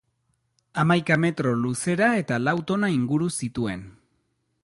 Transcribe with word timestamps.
Hamaika 0.83 1.17
metro 1.25 1.51
luzera 1.65 2.09
eta 2.23 2.41
lau 2.47 2.55
tona 2.73 2.91
inguru 2.97 3.31
zituen. 3.43 3.85